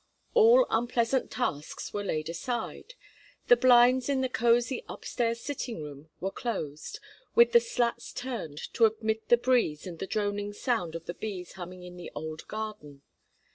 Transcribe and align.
All 0.33 0.65
unpleasant 0.71 1.29
tasks 1.29 1.93
were 1.93 2.03
laid 2.03 2.27
aside; 2.27 2.95
the 3.49 3.55
blinds 3.55 4.09
in 4.09 4.21
the 4.21 4.29
cosey 4.29 4.83
upstairs 4.89 5.41
sitting 5.41 5.83
room 5.83 6.09
were 6.19 6.31
closed, 6.31 6.99
with 7.35 7.51
the 7.51 7.59
slats 7.59 8.11
turned 8.11 8.57
to 8.73 8.85
admit 8.85 9.29
the 9.29 9.37
breeze 9.37 9.85
and 9.85 9.99
the 9.99 10.07
droning 10.07 10.53
sound 10.53 10.95
of 10.95 11.05
the 11.05 11.13
bees 11.13 11.51
humming 11.53 11.83
in 11.83 11.97
the 11.97 12.11
old 12.15 12.47
garden. 12.47 13.03